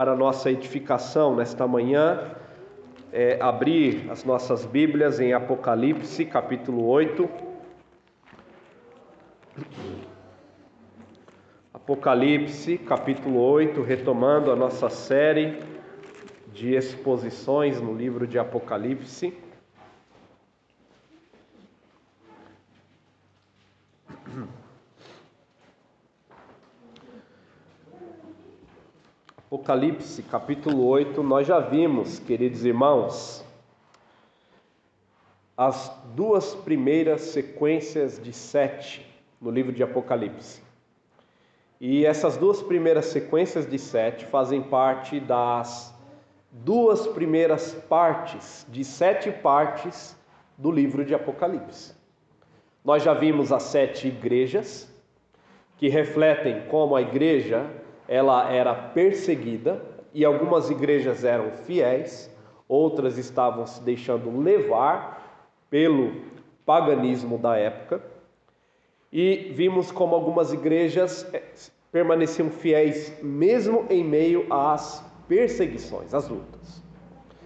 [0.00, 2.30] para nossa edificação nesta manhã,
[3.12, 7.28] é abrir as nossas Bíblias em Apocalipse, capítulo 8.
[11.74, 15.58] Apocalipse, capítulo 8, retomando a nossa série
[16.50, 19.34] de exposições no livro de Apocalipse.
[29.52, 33.44] Apocalipse capítulo 8, nós já vimos, queridos irmãos,
[35.56, 39.04] as duas primeiras sequências de sete
[39.40, 40.62] no livro de Apocalipse.
[41.80, 45.92] E essas duas primeiras sequências de sete fazem parte das
[46.52, 50.16] duas primeiras partes, de sete partes
[50.56, 51.92] do livro de Apocalipse.
[52.84, 54.88] Nós já vimos as sete igrejas,
[55.76, 57.79] que refletem como a igreja
[58.10, 59.80] ela era perseguida
[60.12, 62.28] e algumas igrejas eram fiéis,
[62.66, 66.20] outras estavam se deixando levar pelo
[66.66, 68.02] paganismo da época.
[69.12, 71.40] E vimos como algumas igrejas eh,
[71.92, 76.82] permaneciam fiéis mesmo em meio às perseguições, às lutas.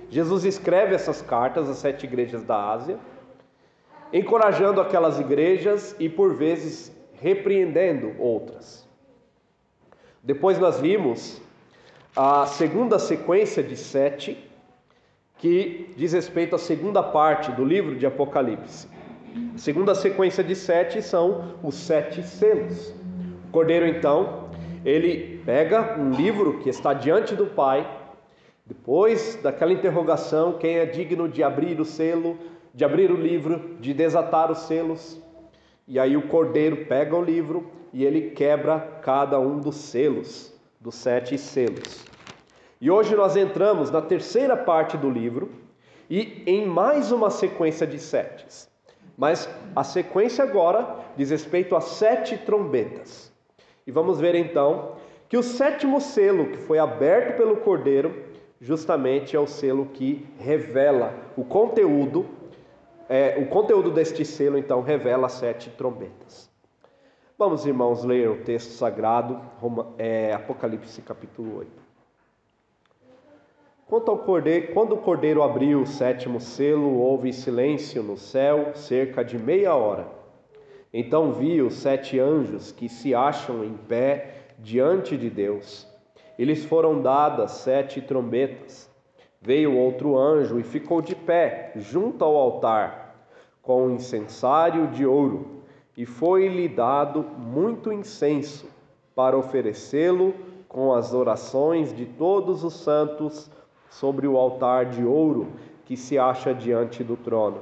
[0.09, 2.99] Jesus escreve essas cartas às sete igrejas da Ásia,
[4.11, 8.84] encorajando aquelas igrejas e por vezes repreendendo outras.
[10.25, 11.39] Depois nós vimos
[12.17, 14.39] a segunda sequência de sete,
[15.37, 18.89] que diz respeito à segunda parte do livro de Apocalipse.
[19.55, 22.95] A segunda sequência de sete são os sete selos.
[23.49, 24.49] O cordeiro, então,
[24.83, 27.87] ele pega um livro que está diante do Pai,
[28.65, 32.39] depois daquela interrogação: quem é digno de abrir o selo,
[32.73, 35.21] de abrir o livro, de desatar os selos?
[35.87, 40.97] E aí o cordeiro pega o livro e ele quebra cada um dos selos, dos
[40.97, 42.05] sete selos.
[42.81, 45.49] E hoje nós entramos na terceira parte do livro
[46.11, 48.69] e em mais uma sequência de setes.
[49.17, 53.33] Mas a sequência agora diz respeito a sete trombetas.
[53.87, 54.97] E vamos ver então
[55.29, 58.25] que o sétimo selo que foi aberto pelo cordeiro,
[58.61, 62.27] justamente é o selo que revela o conteúdo.
[63.09, 66.53] É, o conteúdo deste selo então revela sete trombetas.
[67.37, 69.41] Vamos, irmãos, ler o texto sagrado,
[69.99, 71.71] é, Apocalipse capítulo 8.
[73.89, 79.25] Quanto ao cordeiro, quando o cordeiro abriu o sétimo selo, houve silêncio no céu cerca
[79.25, 80.07] de meia hora.
[80.93, 85.89] Então vi os sete anjos que se acham em pé diante de Deus.
[86.39, 88.89] Eles foram dadas sete trombetas.
[89.41, 93.27] Veio outro anjo e ficou de pé junto ao altar,
[93.61, 95.54] com um incensário de ouro
[95.97, 98.67] e foi-lhe dado muito incenso
[99.15, 100.35] para oferecê-lo
[100.69, 103.51] com as orações de todos os santos
[103.89, 105.53] sobre o altar de ouro
[105.85, 107.59] que se acha diante do trono.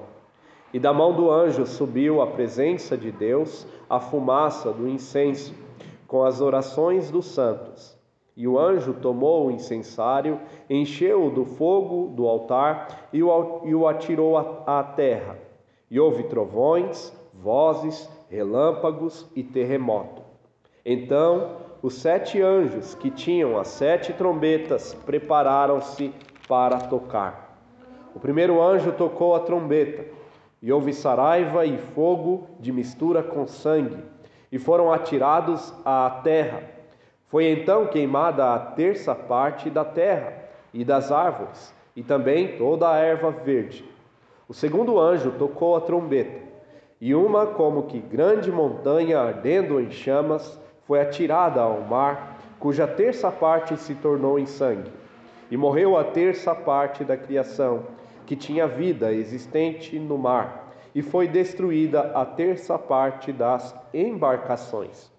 [0.72, 5.54] E da mão do anjo subiu à presença de Deus a fumaça do incenso,
[6.06, 7.94] com as orações dos santos.
[8.34, 10.41] E o anjo tomou o incensário,
[10.71, 15.38] encheu-o do fogo do altar e o atirou à terra.
[15.91, 20.22] E houve trovões, vozes, relâmpagos e terremoto.
[20.84, 26.15] Então os sete anjos que tinham as sete trombetas prepararam-se
[26.48, 27.59] para tocar.
[28.15, 30.06] O primeiro anjo tocou a trombeta,
[30.62, 34.03] e houve saraiva e fogo de mistura com sangue,
[34.50, 36.62] e foram atirados à terra.
[37.26, 42.97] Foi então queimada a terça parte da terra e das árvores, e também toda a
[42.97, 43.84] erva verde.
[44.48, 46.51] O segundo anjo tocou a trombeta,
[47.02, 53.28] e uma como que grande montanha ardendo em chamas foi atirada ao mar, cuja terça
[53.28, 54.88] parte se tornou em sangue.
[55.50, 57.88] E morreu a terça parte da criação,
[58.24, 65.10] que tinha vida existente no mar, e foi destruída a terça parte das embarcações.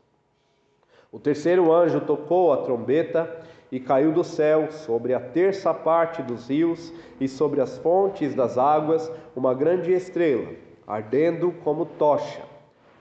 [1.11, 3.29] O terceiro anjo tocou a trombeta
[3.69, 8.57] e caiu do céu sobre a terça parte dos rios e sobre as fontes das
[8.57, 10.47] águas uma grande estrela
[10.87, 12.41] ardendo como tocha.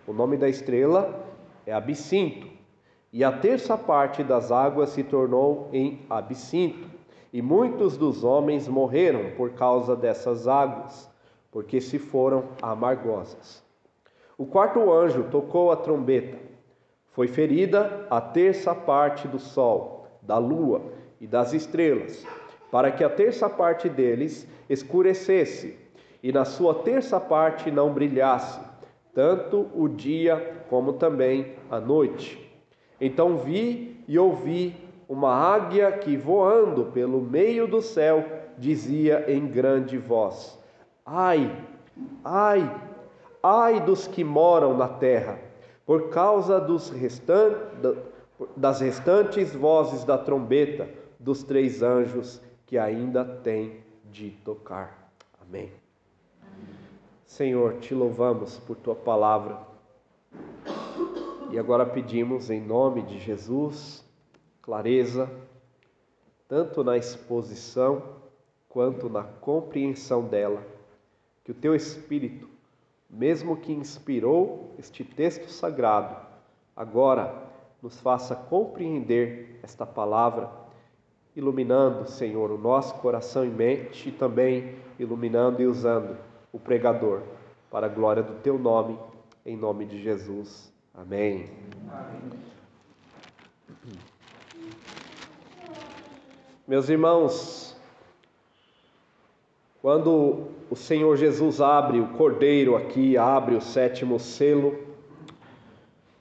[0.06, 1.25] O nome da estrela
[1.67, 2.46] é Absinto.
[3.12, 6.88] E a terça parte das águas se tornou em Absinto.
[7.32, 11.11] E muitos dos homens morreram por causa dessas águas,
[11.50, 13.62] porque se foram amargosas.
[14.37, 16.38] O quarto anjo tocou a trombeta.
[17.12, 20.82] Foi ferida a terça parte do sol, da lua
[21.20, 22.26] e das estrelas,
[22.70, 25.81] para que a terça parte deles escurecesse
[26.22, 28.60] e na sua terça parte não brilhasse,
[29.14, 32.38] tanto o dia como também a noite.
[33.00, 34.74] Então vi e ouvi
[35.08, 38.24] uma águia que voando pelo meio do céu
[38.56, 40.58] dizia em grande voz:
[41.04, 41.50] Ai,
[42.24, 42.80] ai,
[43.42, 45.38] ai dos que moram na terra,
[45.84, 46.64] por causa
[46.94, 47.54] restan
[48.56, 50.88] das restantes vozes da trombeta
[51.19, 53.80] dos três anjos que ainda têm
[54.10, 55.12] de tocar.
[55.40, 55.81] Amém.
[57.26, 59.58] Senhor, te louvamos por tua palavra.
[61.50, 64.04] E agora pedimos em nome de Jesus
[64.62, 65.28] clareza,
[66.48, 68.02] tanto na exposição
[68.69, 70.62] quanto na compreensão dela,
[71.44, 72.48] que o teu Espírito,
[73.10, 76.16] mesmo que inspirou este texto sagrado,
[76.76, 77.50] agora
[77.82, 80.48] nos faça compreender esta palavra,
[81.34, 86.16] iluminando, Senhor, o nosso coração e mente e também iluminando e usando
[86.52, 87.22] o pregador
[87.70, 88.99] para a glória do teu nome,
[89.44, 90.72] em nome de Jesus.
[90.94, 91.49] Amém.
[91.90, 92.32] Amém.
[96.69, 97.76] Meus irmãos,
[99.81, 104.78] quando o Senhor Jesus abre o cordeiro aqui, abre o sétimo selo,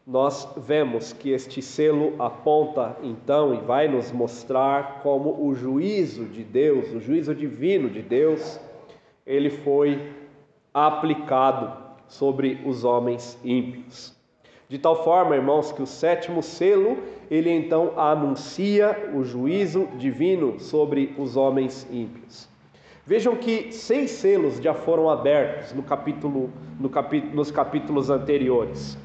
[0.06, 6.44] nós vemos que este selo aponta então e vai nos mostrar como o juízo de
[6.44, 8.60] Deus, o juízo divino de Deus,
[9.26, 10.21] ele foi
[10.74, 11.72] aplicado
[12.08, 14.16] sobre os homens ímpios.
[14.68, 16.98] De tal forma, irmãos, que o sétimo selo,
[17.30, 22.48] ele então anuncia o juízo divino sobre os homens ímpios.
[23.06, 28.98] Vejam que seis selos já foram abertos no capítulo, no capítulo, nos capítulos anteriores.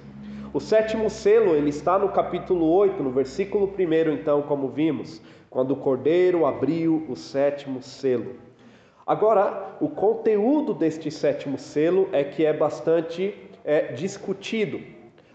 [0.53, 5.21] O sétimo selo, ele está no capítulo 8, no versículo 1, então, como vimos,
[5.51, 8.37] quando o cordeiro abriu o sétimo selo.
[9.07, 13.33] Agora, o conteúdo deste sétimo selo é que é bastante
[13.65, 14.81] é, discutido.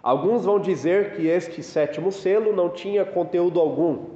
[0.04, 4.08] Alguns vão dizer que este sétimo selo não tinha conteúdo algum,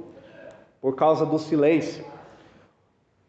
[0.78, 2.04] por causa do silêncio.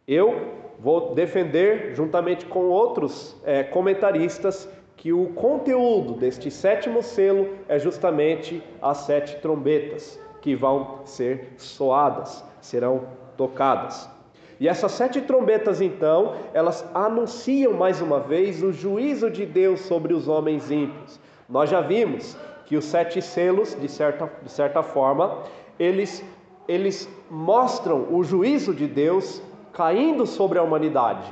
[0.06, 7.80] Eu vou defender, juntamente com outros é, comentaristas, que o conteúdo deste sétimo selo é
[7.80, 13.08] justamente as sete trombetas que vão ser soadas, serão
[13.38, 14.17] tocadas.
[14.59, 20.13] E essas sete trombetas, então, elas anunciam mais uma vez o juízo de Deus sobre
[20.13, 21.19] os homens ímpios.
[21.48, 25.44] Nós já vimos que os sete selos, de certa, de certa forma,
[25.80, 26.24] eles,
[26.68, 31.31] eles mostram o juízo de Deus caindo sobre a humanidade.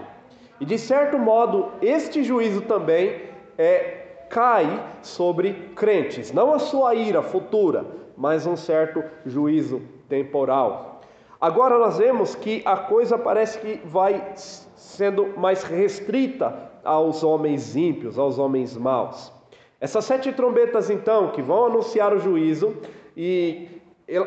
[0.60, 3.24] E de certo modo, este juízo também
[3.57, 7.86] é, cai sobre crentes, não a sua ira futura,
[8.16, 10.95] mas um certo juízo temporal.
[11.40, 14.34] Agora nós vemos que a coisa parece que vai
[14.76, 19.32] sendo mais restrita aos homens ímpios, aos homens maus.
[19.80, 22.76] Essas sete trombetas, então, que vão anunciar o juízo,
[23.16, 23.82] e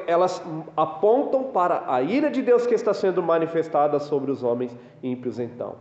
[0.06, 0.43] elas
[0.76, 5.76] apontam para a ira de Deus que está sendo manifestada sobre os homens ímpios, então.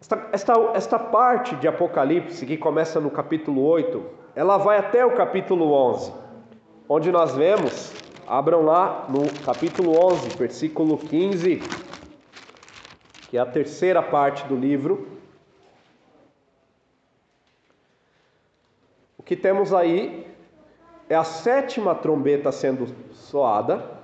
[0.00, 4.02] Esta, esta, esta parte de Apocalipse, que começa no capítulo 8,
[4.34, 6.12] ela vai até o capítulo 11,
[6.88, 7.92] onde nós vemos,
[8.28, 11.62] abram lá no capítulo 11, versículo 15,
[13.30, 15.18] que é a terceira parte do livro.
[19.28, 20.26] que temos aí
[21.06, 23.98] é a sétima trombeta sendo soada,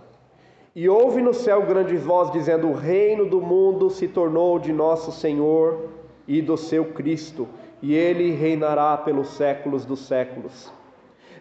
[0.77, 5.11] e houve no céu grande voz dizendo: O reino do mundo se tornou de nosso
[5.11, 5.89] Senhor
[6.29, 7.49] e do seu Cristo,
[7.81, 10.71] e ele reinará pelos séculos dos séculos.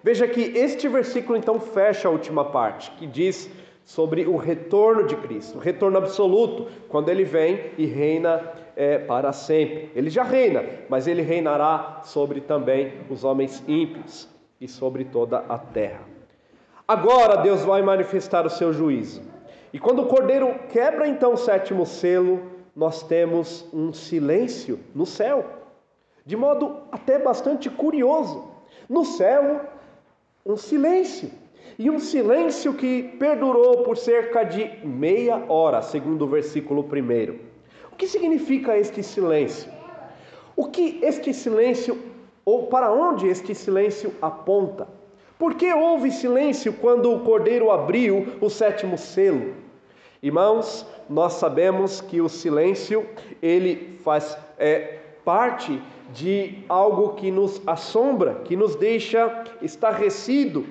[0.03, 3.50] Veja que este versículo então fecha a última parte, que diz
[3.86, 9.31] sobre o retorno de Cristo, o retorno absoluto, quando ele vem e reina é, para
[9.31, 9.89] sempre.
[9.95, 14.27] Ele já reina, mas ele reinará sobre também os homens ímpios
[14.60, 16.01] e sobre toda a terra.
[16.86, 19.22] Agora Deus vai manifestar o seu juízo.
[19.72, 22.41] E quando o cordeiro quebra então o sétimo selo,
[22.75, 25.45] nós temos um silêncio no céu,
[26.25, 28.51] de modo até bastante curioso.
[28.89, 29.62] No céu,
[30.46, 31.32] um silêncio.
[31.80, 37.40] E um silêncio que perdurou por cerca de meia hora, segundo o versículo primeiro.
[37.92, 39.72] O que significa este silêncio?
[40.56, 41.98] O que este silêncio,
[42.46, 44.88] ou para onde este silêncio aponta?
[45.40, 49.56] Por que houve silêncio quando o cordeiro abriu o sétimo selo?
[50.22, 53.06] Irmãos, nós sabemos que o silêncio
[53.42, 55.82] ele faz é, parte
[56.13, 60.65] de algo que nos assombra, que nos deixa estarrecido,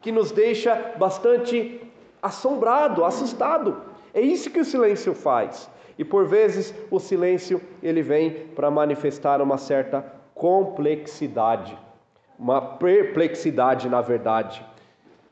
[0.00, 1.80] que nos deixa bastante
[2.22, 3.82] assombrado, assustado.
[4.12, 5.68] É isso que o silêncio faz.
[5.98, 11.78] E por vezes o silêncio ele vem para manifestar uma certa complexidade,
[12.38, 14.64] uma perplexidade na verdade,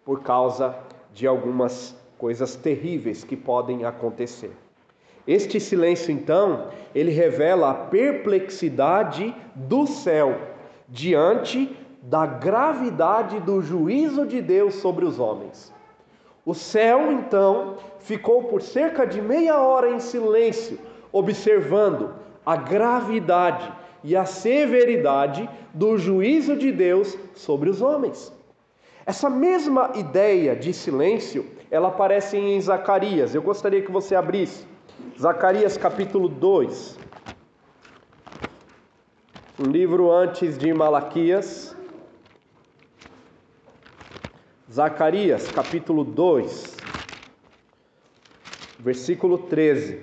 [0.04, 0.76] por causa
[1.12, 4.52] de algumas coisas terríveis que podem acontecer.
[5.26, 10.36] Este silêncio, então, ele revela a perplexidade do céu
[10.88, 15.72] diante da gravidade do juízo de Deus sobre os homens.
[16.44, 20.76] O céu, então, ficou por cerca de meia hora em silêncio,
[21.12, 22.14] observando
[22.44, 28.32] a gravidade e a severidade do juízo de Deus sobre os homens.
[29.06, 33.34] Essa mesma ideia de silêncio, ela aparece em Zacarias.
[33.34, 34.71] Eu gostaria que você abrisse
[35.18, 36.98] Zacarias capítulo 2.
[39.58, 41.76] Um livro antes de Malaquias.
[44.70, 46.76] Zacarias capítulo 2,
[48.78, 50.00] versículo 13.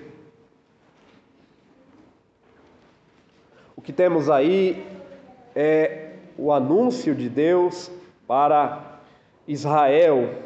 [3.76, 4.86] O que temos aí
[5.56, 7.90] é o anúncio de Deus
[8.28, 9.00] para
[9.48, 10.44] Israel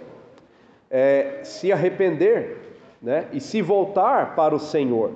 [0.89, 2.62] é, se arrepender
[3.03, 5.11] né, e se voltar para o Senhor.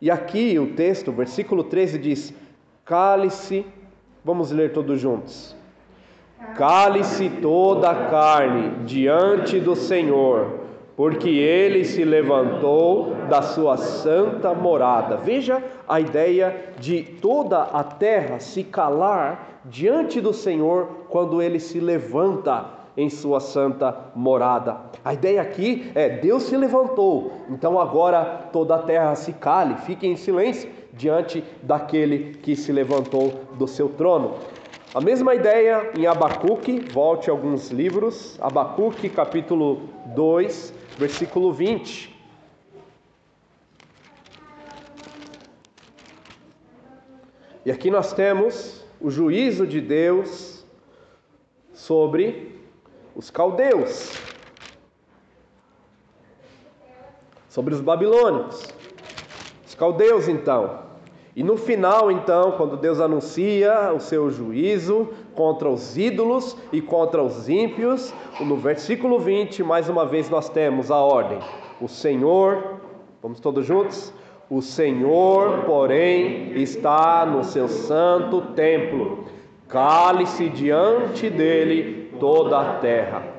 [0.00, 2.34] E aqui o texto, versículo 13 diz:
[2.84, 3.66] Cale-se,
[4.24, 5.56] vamos ler todos juntos.
[6.54, 10.65] Cale-se toda a carne diante do Senhor,
[10.96, 15.18] porque ele se levantou da sua santa morada.
[15.18, 21.78] Veja a ideia de toda a terra se calar diante do Senhor quando ele se
[21.78, 24.78] levanta em sua santa morada.
[25.04, 30.06] A ideia aqui é: Deus se levantou, então agora toda a terra se cale, fique
[30.06, 34.34] em silêncio diante daquele que se levantou do seu trono.
[34.94, 42.14] A mesma ideia em Abacuque, volte alguns livros, Abacuque capítulo 2, versículo 20.
[47.64, 50.64] E aqui nós temos o juízo de Deus
[51.74, 52.56] sobre
[53.14, 54.12] os caldeus,
[57.48, 58.62] sobre os babilônicos.
[59.66, 60.84] Os caldeus, então.
[61.34, 67.22] E no final, então, quando Deus anuncia o seu juízo contra os ídolos e contra
[67.22, 71.38] os ímpios, no versículo 20, mais uma vez nós temos a ordem:
[71.80, 72.80] o Senhor,
[73.22, 74.12] vamos todos juntos?
[74.48, 79.24] O Senhor, porém, está no seu santo templo.
[79.68, 83.36] Cale-se diante dele toda a terra.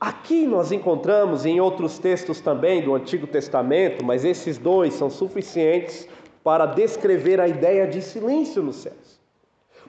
[0.00, 6.08] Aqui nós encontramos em outros textos também do Antigo Testamento, mas esses dois são suficientes
[6.44, 9.17] para descrever a ideia de silêncio nos céus.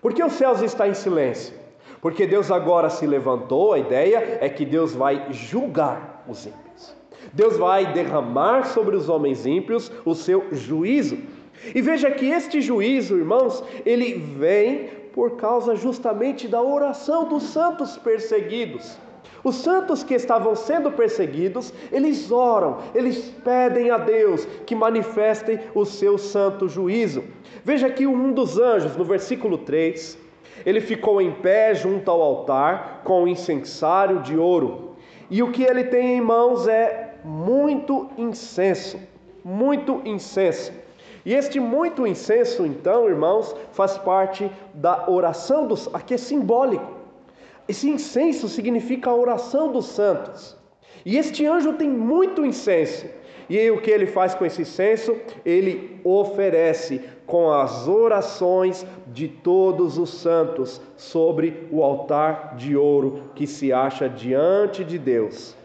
[0.01, 1.53] Por que os céus estão em silêncio?
[2.01, 6.95] Porque Deus agora se levantou, a ideia é que Deus vai julgar os ímpios.
[7.33, 11.17] Deus vai derramar sobre os homens ímpios o seu juízo.
[11.75, 17.97] E veja que este juízo, irmãos, ele vem por causa justamente da oração dos santos
[17.97, 18.97] perseguidos.
[19.43, 25.85] Os santos que estavam sendo perseguidos, eles oram, eles pedem a Deus que manifestem o
[25.85, 27.23] seu santo juízo.
[27.63, 30.17] Veja aqui um dos anjos, no versículo 3,
[30.65, 34.95] ele ficou em pé junto ao altar com o incensário de ouro,
[35.29, 38.99] e o que ele tem em mãos é muito incenso,
[39.43, 40.71] muito incenso.
[41.25, 46.98] E este muito incenso, então, irmãos, faz parte da oração dos, aqui é simbólico.
[47.69, 50.57] Esse incenso significa a oração dos santos.
[51.05, 53.05] E este anjo tem muito incenso.
[53.47, 55.15] E aí, o que ele faz com esse incenso?
[55.45, 63.45] Ele oferece com as orações de todos os santos sobre o altar de ouro que
[63.45, 65.55] se acha diante de Deus.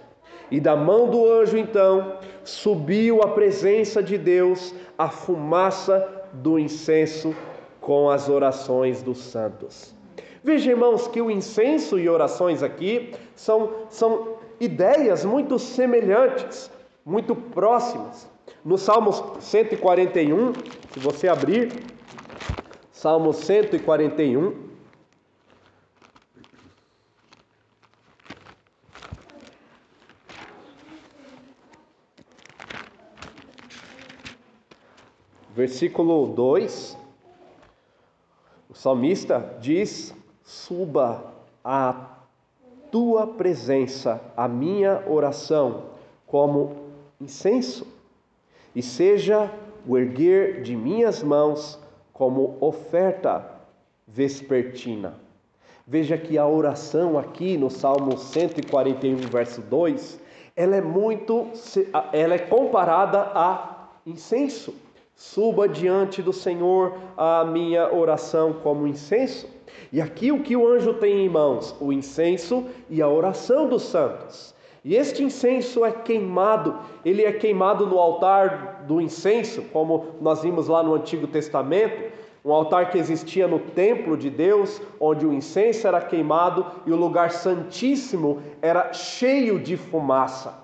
[0.51, 7.35] E da mão do anjo, então, subiu à presença de Deus a fumaça do incenso
[7.81, 9.95] com as orações dos santos.
[10.47, 16.71] Veja, irmãos, que o incenso e orações aqui são, são ideias muito semelhantes,
[17.03, 18.29] muito próximas.
[18.63, 20.53] No Salmos 141,
[20.93, 21.73] se você abrir,
[22.93, 24.69] Salmo 141,
[35.55, 36.99] versículo 2,
[38.69, 41.33] o salmista diz: Suba
[41.65, 42.19] à
[42.93, 45.85] tua presença a minha oração
[46.27, 46.77] como
[47.19, 47.87] incenso,
[48.77, 49.51] e seja
[49.87, 51.79] o erguer de minhas mãos
[52.13, 53.51] como oferta
[54.07, 55.15] vespertina.
[55.87, 60.21] Veja que a oração aqui no Salmo 141, verso 2,
[60.55, 61.49] ela é muito
[62.13, 64.75] ela é comparada a incenso
[65.17, 69.49] Suba diante do Senhor a minha oração como incenso.
[69.93, 71.75] E aqui o que o anjo tem em mãos?
[71.81, 74.55] O incenso e a oração dos santos.
[74.85, 80.69] E este incenso é queimado, ele é queimado no altar do incenso, como nós vimos
[80.69, 82.13] lá no Antigo Testamento,
[82.45, 86.97] um altar que existia no templo de Deus, onde o incenso era queimado e o
[86.97, 90.63] lugar santíssimo era cheio de fumaça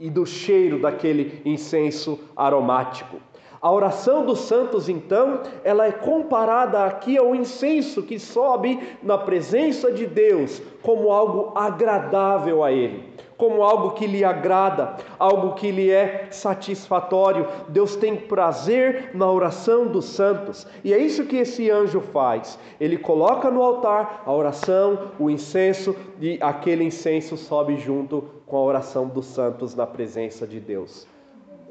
[0.00, 3.18] e do cheiro daquele incenso aromático.
[3.62, 9.92] A oração dos santos, então, ela é comparada aqui ao incenso que sobe na presença
[9.92, 15.92] de Deus como algo agradável a Ele, como algo que lhe agrada, algo que lhe
[15.92, 17.46] é satisfatório.
[17.68, 22.58] Deus tem prazer na oração dos santos, e é isso que esse anjo faz.
[22.80, 28.62] Ele coloca no altar a oração, o incenso, e aquele incenso sobe junto com a
[28.62, 31.11] oração dos santos na presença de Deus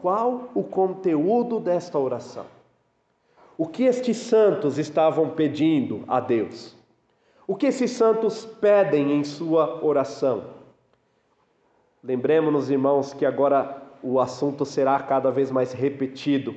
[0.01, 2.45] qual o conteúdo desta oração.
[3.57, 6.75] O que estes santos estavam pedindo a Deus?
[7.45, 10.45] O que esses santos pedem em sua oração?
[12.03, 16.55] Lembremos-nos, irmãos, que agora o assunto será cada vez mais repetido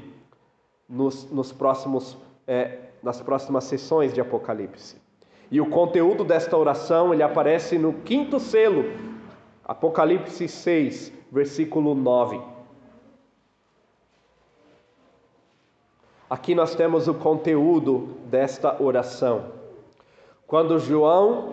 [0.89, 4.97] nos, nos próximos, é, nas próximas sessões de Apocalipse.
[5.51, 8.85] E o conteúdo desta oração ele aparece no quinto selo,
[9.65, 12.54] Apocalipse 6, versículo 9.
[16.35, 19.53] Aqui nós temos o conteúdo desta oração.
[20.49, 21.53] Quando João,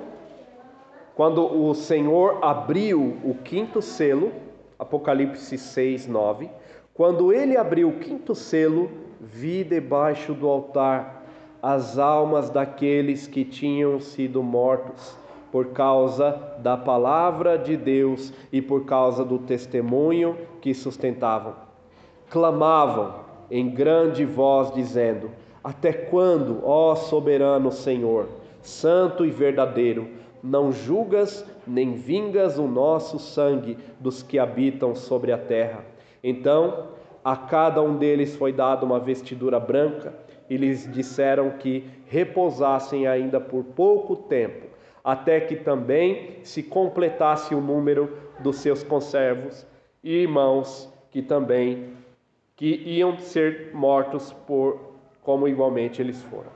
[1.15, 4.31] quando o Senhor abriu o quinto selo,
[4.79, 6.49] Apocalipse 6, 9,
[6.95, 11.25] quando ele abriu o quinto selo, vi debaixo do altar
[11.61, 15.15] as almas daqueles que tinham sido mortos
[15.51, 21.53] por causa da palavra de Deus e por causa do testemunho que sustentavam.
[22.31, 25.29] Clamavam em grande voz, dizendo:
[25.61, 28.29] Até quando, ó soberano Senhor,
[28.61, 30.07] santo e verdadeiro,
[30.41, 35.83] não julgas nem vingas o nosso sangue dos que habitam sobre a terra?
[36.23, 36.87] Então,
[37.23, 40.13] a cada um deles foi dada uma vestidura branca,
[40.49, 44.67] e lhes disseram que repousassem ainda por pouco tempo,
[45.01, 49.65] até que também se completasse o número dos seus conservos
[50.03, 51.93] e irmãos que também
[52.61, 54.79] que iam ser mortos por
[55.23, 56.51] como igualmente eles foram.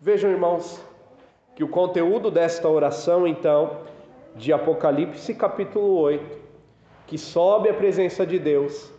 [0.00, 0.82] Vejam, irmãos,
[1.54, 3.80] que o conteúdo desta oração, então,
[4.34, 6.38] de Apocalipse capítulo 8,
[7.06, 8.90] que sobe à presença de Deus,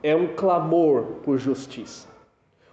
[0.00, 2.06] é um clamor por justiça.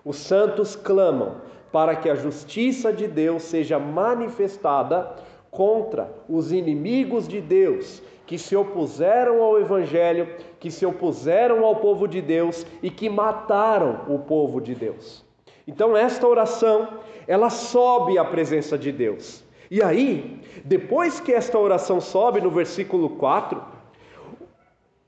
[0.06, 5.16] Os santos clamam para que a justiça de Deus seja manifestada
[5.52, 12.08] contra os inimigos de Deus que se opuseram ao Evangelho, que se opuseram ao povo
[12.08, 15.26] de Deus e que mataram o povo de Deus.
[15.68, 16.88] Então, esta oração,
[17.28, 19.44] ela sobe à presença de Deus.
[19.70, 23.62] E aí, depois que esta oração sobe no versículo 4,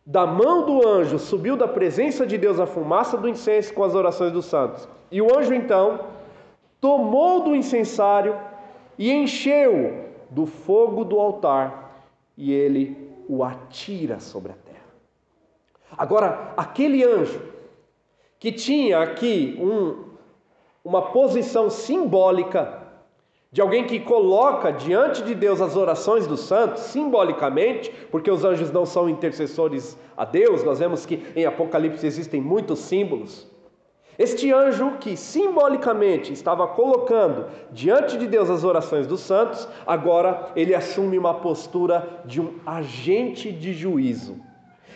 [0.06, 3.96] da mão do anjo subiu da presença de Deus a fumaça do incenso com as
[3.96, 4.88] orações dos santos.
[5.10, 6.08] E o anjo então
[6.82, 8.38] tomou do incensário
[8.98, 14.84] e encheu do fogo do altar, e ele o atira sobre a terra.
[15.98, 17.42] Agora, aquele anjo
[18.40, 20.04] que tinha aqui um,
[20.84, 22.82] uma posição simbólica
[23.52, 28.72] de alguém que coloca diante de Deus as orações dos santos, simbolicamente, porque os anjos
[28.72, 33.48] não são intercessores a Deus, nós vemos que em Apocalipse existem muitos símbolos.
[34.18, 40.76] Este anjo que simbolicamente estava colocando diante de Deus as orações dos santos, agora ele
[40.76, 44.38] assume uma postura de um agente de juízo.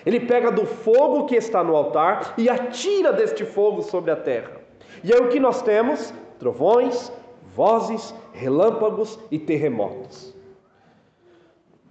[0.06, 4.62] Ele pega do fogo que está no altar e atira deste fogo sobre a terra.
[5.04, 6.14] E aí o que nós temos?
[6.40, 7.12] Trovões,
[7.56, 10.36] vozes, relâmpagos e terremotos.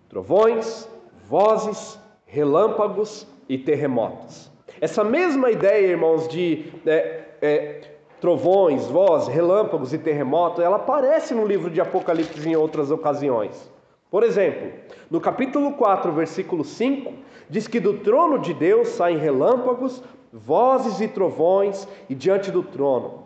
[0.09, 0.89] Trovões,
[1.29, 4.56] vozes, relâmpagos e terremotos.
[4.81, 7.81] Essa mesma ideia, irmãos, de é, é,
[8.21, 13.71] trovões, voz, relâmpagos e terremotos, ela aparece no livro de Apocalipse em outras ocasiões.
[14.11, 14.73] Por exemplo,
[15.11, 17.13] no capítulo 4, versículo 5,
[17.49, 23.25] diz que do trono de Deus saem relâmpagos, vozes e trovões, e diante do trono.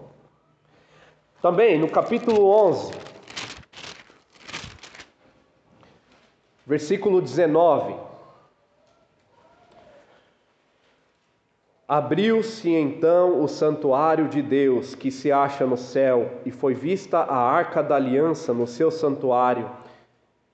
[1.42, 2.92] Também no capítulo 11,
[6.66, 8.09] versículo 19,
[11.92, 17.36] Abriu-se então o santuário de Deus que se acha no céu, e foi vista a
[17.36, 19.68] arca da aliança no seu santuário,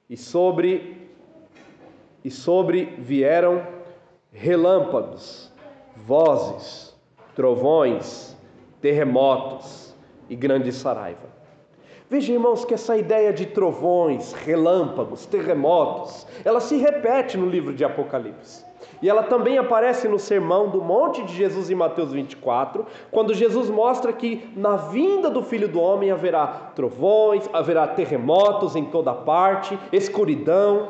[0.08, 1.10] e sobre
[2.24, 3.62] e sobre vieram
[4.32, 5.52] relâmpagos,
[5.94, 6.96] vozes,
[7.34, 8.34] trovões,
[8.80, 9.94] terremotos
[10.30, 11.28] e grande saraiva.
[12.08, 17.84] Veja, irmãos, que essa ideia de trovões, relâmpagos, terremotos, ela se repete no livro de
[17.84, 18.65] Apocalipse.
[19.02, 23.68] E ela também aparece no sermão do Monte de Jesus em Mateus 24, quando Jesus
[23.68, 29.78] mostra que na vinda do Filho do Homem haverá trovões, haverá terremotos em toda parte,
[29.92, 30.88] escuridão.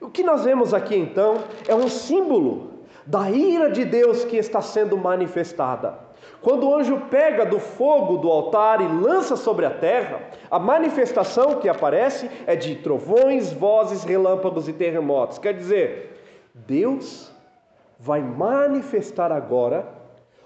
[0.00, 1.38] O que nós vemos aqui então
[1.68, 2.70] é um símbolo
[3.06, 6.10] da ira de Deus que está sendo manifestada.
[6.42, 11.56] Quando o anjo pega do fogo do altar e lança sobre a terra, a manifestação
[11.56, 15.38] que aparece é de trovões, vozes, relâmpagos e terremotos.
[15.38, 16.19] Quer dizer,
[16.66, 17.30] Deus
[17.98, 19.86] vai manifestar agora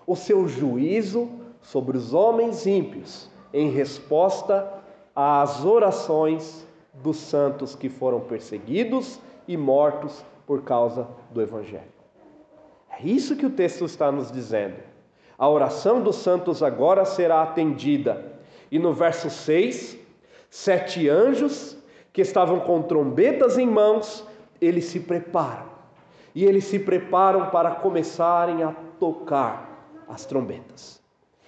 [0.07, 4.70] o seu juízo sobre os homens ímpios em resposta
[5.14, 11.92] às orações dos santos que foram perseguidos e mortos por causa do Evangelho.
[12.90, 14.77] É isso que o texto está nos dizendo.
[15.38, 18.33] A oração dos santos agora será atendida.
[18.70, 19.98] E no verso 6,
[20.50, 21.77] sete anjos
[22.12, 24.24] que estavam com trombetas em mãos,
[24.61, 25.73] eles se preparam.
[26.35, 31.01] E eles se preparam para começarem a tocar as trombetas.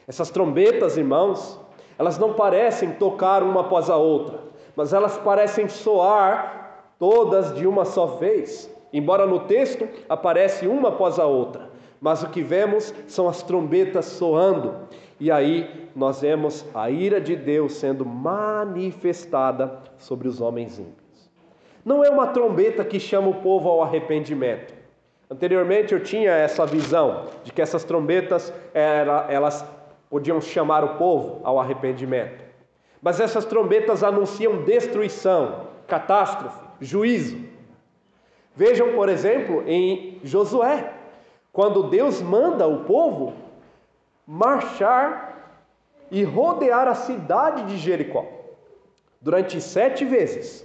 [0.07, 1.61] Essas trombetas, irmãos,
[1.99, 4.41] elas não parecem tocar uma após a outra,
[4.77, 8.71] mas elas parecem soar todas de uma só vez.
[8.93, 11.71] Embora no texto aparece uma após a outra,
[12.01, 14.77] mas o que vemos são as trombetas soando,
[15.19, 21.31] e aí nós vemos a ira de Deus sendo manifestada sobre os homens ímpios.
[21.85, 24.76] Não é uma trombeta que chama o povo ao arrependimento.
[25.29, 29.65] Anteriormente eu tinha essa visão de que essas trombetas era, elas
[30.09, 32.45] podiam chamar o povo ao arrependimento.
[33.03, 37.39] Mas essas trombetas anunciam destruição, catástrofe, juízo.
[38.55, 40.93] Vejam, por exemplo, em Josué,
[41.53, 43.35] quando Deus manda o povo
[44.27, 45.61] marchar
[46.11, 48.25] e rodear a cidade de Jericó
[49.21, 50.65] durante sete vezes,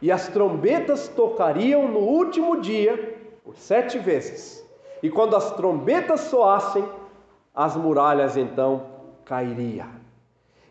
[0.00, 3.17] e as trombetas tocariam no último dia
[3.48, 4.62] por sete vezes,
[5.02, 6.84] e quando as trombetas soassem,
[7.54, 8.82] as muralhas então
[9.24, 9.88] cairiam.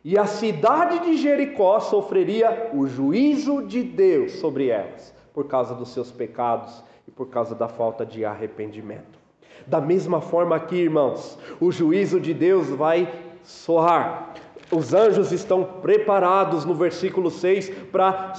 [0.05, 5.89] E a cidade de Jericó sofreria o juízo de Deus sobre elas, por causa dos
[5.89, 9.17] seus pecados e por causa da falta de arrependimento.
[9.65, 13.11] Da mesma forma aqui, irmãos, o juízo de Deus vai
[13.41, 14.35] soar.
[14.71, 18.33] Os anjos estão preparados no versículo 6 para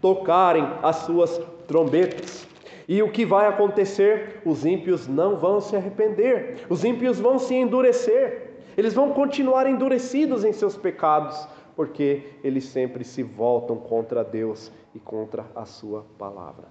[0.00, 2.53] tocarem as suas trombetas.
[2.86, 4.42] E o que vai acontecer?
[4.44, 10.44] Os ímpios não vão se arrepender, os ímpios vão se endurecer, eles vão continuar endurecidos
[10.44, 16.68] em seus pecados, porque eles sempre se voltam contra Deus e contra a Sua palavra.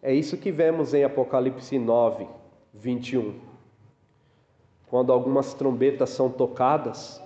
[0.00, 2.26] É isso que vemos em Apocalipse 9,
[2.74, 3.34] 21.
[4.86, 7.22] Quando algumas trombetas são tocadas,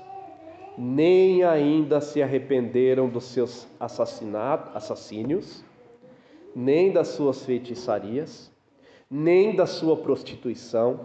[0.76, 5.64] nem ainda se arrependeram dos seus assassínios,
[6.56, 8.50] nem das suas feitiçarias,
[9.10, 11.00] nem da sua prostituição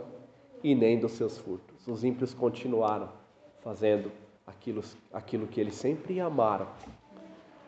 [0.63, 1.85] e nem dos seus furtos.
[1.85, 3.09] Os ímpios continuaram
[3.61, 4.09] fazendo
[4.47, 6.67] aquilo, aquilo que eles sempre amaram.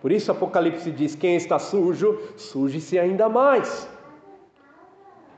[0.02, 3.89] Por isso Apocalipse diz: quem está sujo, suje-se ainda mais.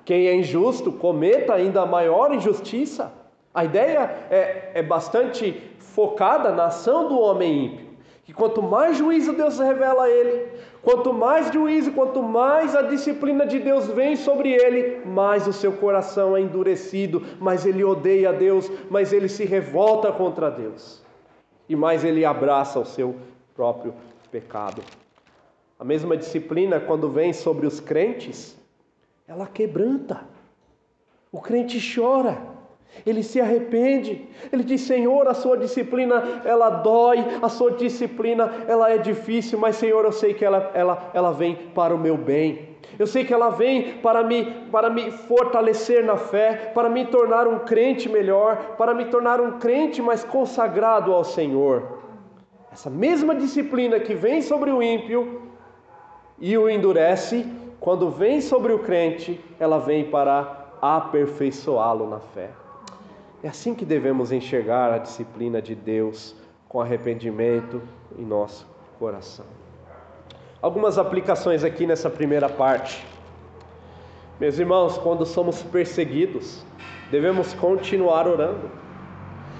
[0.05, 3.11] Quem é injusto, cometa ainda maior injustiça.
[3.51, 7.84] A ideia é, é bastante focada na ação do homem ímpio.
[8.25, 13.45] Que quanto mais juízo Deus revela a ele, quanto mais juízo, quanto mais a disciplina
[13.45, 18.69] de Deus vem sobre ele, mais o seu coração é endurecido, mais ele odeia Deus,
[18.89, 21.03] mais ele se revolta contra Deus,
[21.69, 23.15] e mais ele abraça o seu
[23.55, 23.93] próprio
[24.31, 24.81] pecado.
[25.79, 28.57] A mesma disciplina, quando vem sobre os crentes,
[29.27, 30.21] ela quebranta.
[31.31, 32.54] O crente chora,
[33.05, 38.91] ele se arrepende, ele diz: Senhor, a sua disciplina ela dói, a sua disciplina ela
[38.91, 42.75] é difícil, mas Senhor, eu sei que ela, ela, ela vem para o meu bem.
[42.97, 47.47] Eu sei que ela vem para me, para me fortalecer na fé, para me tornar
[47.47, 51.99] um crente melhor, para me tornar um crente mais consagrado ao Senhor.
[52.71, 55.41] Essa mesma disciplina que vem sobre o ímpio
[56.39, 57.45] e o endurece,
[57.79, 62.64] quando vem sobre o crente, ela vem para aperfeiçoá-lo na fé.
[63.45, 66.35] É assim que devemos enxergar a disciplina de Deus
[66.67, 67.79] com arrependimento
[68.17, 68.65] em nosso
[68.97, 69.45] coração.
[70.59, 73.05] Algumas aplicações aqui nessa primeira parte.
[74.39, 76.65] Meus irmãos, quando somos perseguidos,
[77.11, 78.67] devemos continuar orando.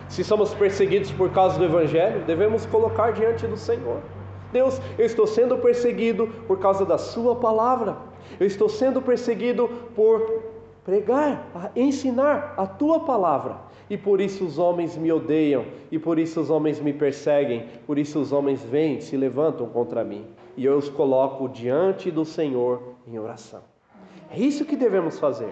[0.10, 4.02] Se somos perseguidos por causa do Evangelho, devemos colocar diante do Senhor.
[4.52, 7.98] Deus, eu estou sendo perseguido por causa da Sua palavra.
[8.40, 10.55] Eu estou sendo perseguido por
[10.86, 13.58] pregar, ensinar a tua palavra.
[13.90, 17.98] E por isso os homens me odeiam, e por isso os homens me perseguem, por
[17.98, 20.26] isso os homens vêm, se levantam contra mim.
[20.56, 23.62] E eu os coloco diante do Senhor em oração.
[24.32, 25.52] É isso que devemos fazer.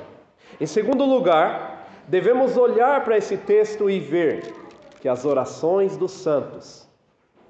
[0.61, 4.53] Em segundo lugar, devemos olhar para esse texto e ver
[5.01, 6.87] que as orações dos santos,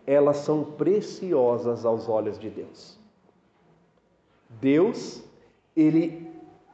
[0.08, 2.98] elas são preciosas aos olhos de Deus.
[4.50, 5.24] Deus,
[5.76, 6.30] ele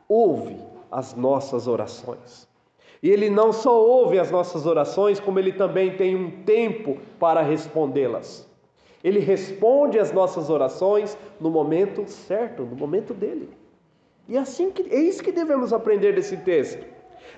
[0.08, 2.48] ouve as nossas orações.
[3.02, 7.42] E ele não só ouve as nossas orações, como ele também tem um tempo para
[7.42, 8.48] respondê-las.
[9.04, 13.50] Ele responde às nossas orações no momento certo, no momento dele.
[14.28, 16.86] E é assim que é isso que devemos aprender desse texto.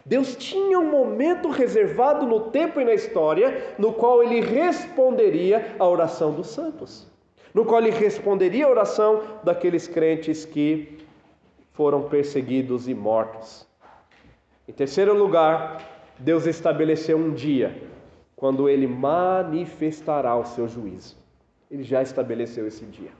[0.04, 5.88] Deus tinha um momento reservado no tempo e na história no qual ele responderia à
[5.88, 7.08] oração dos santos,
[7.54, 10.98] no qual ele responderia à oração daqueles crentes que
[11.74, 13.68] foram perseguidos e mortos.
[14.68, 15.82] Em terceiro lugar,
[16.20, 17.82] Deus estabeleceu um dia
[18.36, 21.18] quando ele manifestará o seu juízo.
[21.70, 23.12] Ele já estabeleceu esse dia.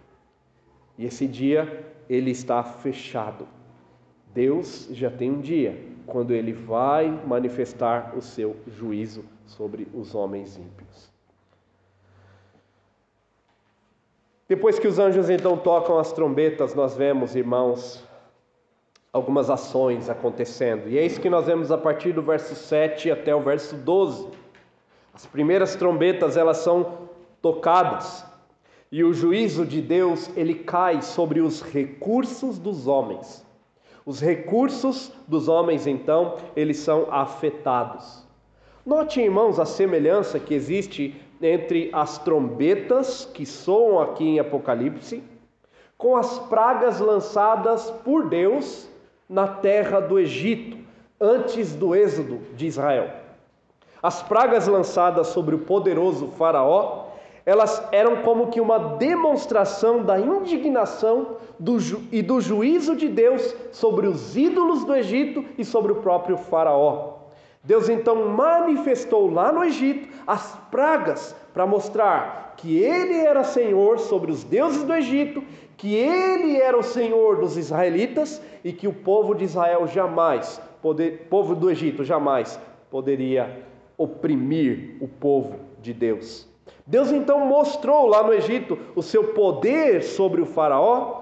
[0.98, 3.48] E esse dia ele está fechado.
[4.34, 10.58] Deus já tem um dia quando ele vai manifestar o seu juízo sobre os homens
[10.58, 11.12] ímpios.
[14.48, 18.06] Depois que os anjos então tocam as trombetas, nós vemos, irmãos,
[19.14, 20.88] algumas ações acontecendo.
[20.88, 24.30] E é isso que nós vemos a partir do verso 7 até o verso 12.
[25.14, 27.10] As primeiras trombetas, elas são
[27.42, 28.26] tocadas.
[28.90, 33.46] E o juízo de Deus, ele cai sobre os recursos dos homens.
[34.06, 38.26] Os recursos dos homens, então, eles são afetados.
[38.86, 45.22] Note, irmãos, a semelhança que existe entre as trombetas que soam aqui em Apocalipse,
[45.98, 48.90] com as pragas lançadas por Deus
[49.32, 50.78] na terra do Egito,
[51.20, 53.10] antes do êxodo de Israel.
[54.04, 57.06] As pragas lançadas sobre o poderoso Faraó,
[57.46, 61.78] elas eram como que uma demonstração da indignação do
[62.12, 67.14] e do juízo de Deus sobre os ídolos do Egito e sobre o próprio Faraó.
[67.64, 74.32] Deus então manifestou lá no Egito as pragas para mostrar que ele era Senhor sobre
[74.32, 75.44] os deuses do Egito,
[75.82, 81.26] que ele era o Senhor dos israelitas e que o povo de Israel jamais, poder,
[81.28, 82.60] povo do Egito jamais
[82.92, 83.66] poderia
[83.98, 86.48] oprimir o povo de Deus.
[86.86, 91.22] Deus então mostrou lá no Egito o seu poder sobre o Faraó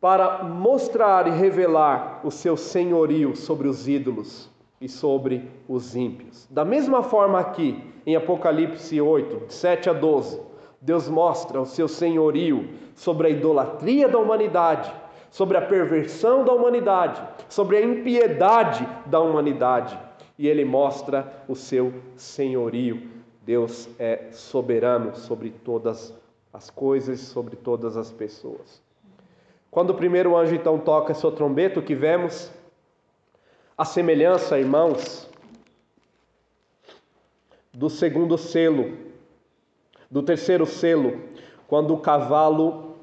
[0.00, 6.48] para mostrar e revelar o seu senhorio sobre os ídolos e sobre os ímpios.
[6.50, 10.40] Da mesma forma aqui, em Apocalipse 8, de 7 a 12,
[10.80, 14.92] Deus mostra o seu senhorio sobre a idolatria da humanidade,
[15.30, 19.98] sobre a perversão da humanidade, sobre a impiedade da humanidade,
[20.38, 23.10] e ele mostra o seu senhorio.
[23.42, 26.12] Deus é soberano sobre todas
[26.52, 28.82] as coisas, sobre todas as pessoas.
[29.70, 32.50] Quando o primeiro anjo então toca sua trombeta, o que vemos?
[33.76, 35.28] A semelhança, irmãos,
[37.74, 39.05] do segundo selo,
[40.10, 41.20] do terceiro selo,
[41.66, 42.96] quando o cavalo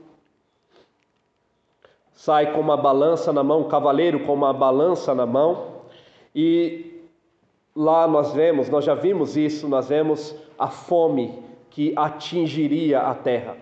[2.14, 5.82] sai com uma balança na mão, o cavaleiro com uma balança na mão,
[6.36, 7.04] e
[7.76, 13.58] lá nós vemos, nós já vimos isso, nós vemos a fome que atingiria a terra.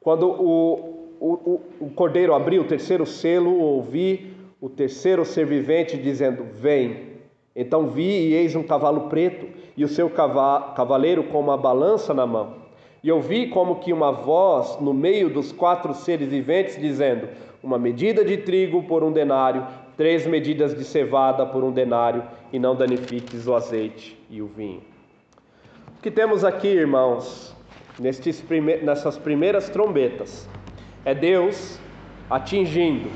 [0.00, 6.44] Quando o o, o, cordeiro abriu o terceiro selo, ouvi o terceiro ser vivente dizendo:
[6.54, 7.12] Vem.
[7.54, 12.26] Então vi e eis um cavalo preto e o seu cavaleiro com uma balança na
[12.26, 12.54] mão.
[13.02, 17.28] E ouvi como que uma voz no meio dos quatro seres viventes dizendo:
[17.62, 22.58] Uma medida de trigo por um denário, três medidas de cevada por um denário, e
[22.58, 24.82] não danifiques o azeite e o vinho.
[25.98, 27.56] O que temos aqui, irmãos,
[27.98, 28.44] nestes
[28.82, 30.48] nessas primeiras trombetas?
[31.04, 31.80] É Deus
[32.30, 33.10] atingindo,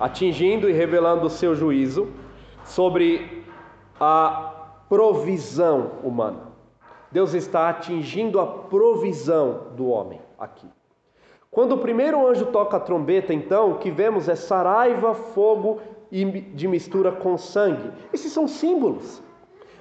[0.00, 2.08] atingindo e revelando o seu juízo
[2.64, 3.44] sobre
[4.00, 4.53] a
[4.94, 6.52] provisão humana.
[7.10, 10.68] Deus está atingindo a provisão do homem aqui.
[11.50, 15.80] Quando o primeiro anjo toca a trombeta, então, o que vemos é saraiva, fogo
[16.12, 17.90] e de mistura com sangue.
[18.12, 19.20] Esses são símbolos,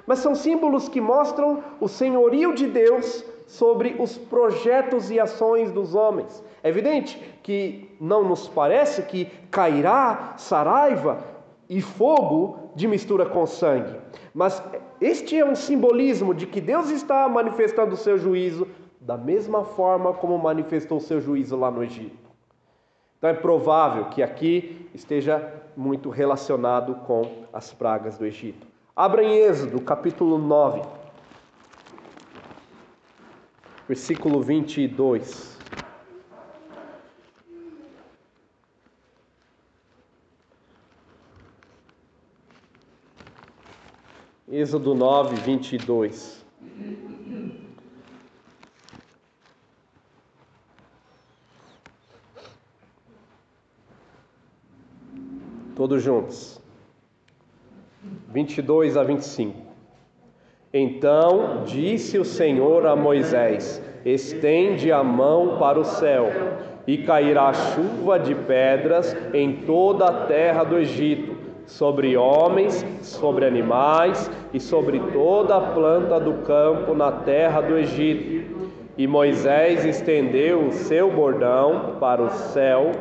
[0.08, 5.94] mas são símbolos que mostram o senhorio de Deus sobre os projetos e ações dos
[5.94, 6.44] homens.
[6.64, 11.24] É evidente que não nos parece que cairá saraiva
[11.70, 13.96] e fogo de mistura com sangue,
[14.34, 14.62] mas
[15.00, 18.68] este é um simbolismo de que Deus está manifestando o seu juízo
[19.00, 22.18] da mesma forma como manifestou o seu juízo lá no Egito.
[23.18, 28.68] Então é provável que aqui esteja muito relacionado com as pragas do Egito.
[28.96, 30.82] Abra em Êxodo, capítulo 9,
[33.88, 35.53] versículo 22.
[44.56, 46.46] Êxodo 9, 22.
[55.76, 56.62] Todos juntos.
[58.30, 59.60] 22 a 25.
[60.72, 66.30] Então disse o Senhor a Moisés: Estende a mão para o céu,
[66.86, 71.33] e cairá chuva de pedras em toda a terra do Egito,
[71.66, 78.72] sobre homens, sobre animais e sobre toda a planta do campo na terra do Egito.
[78.98, 82.92] E Moisés estendeu o seu bordão para o céu,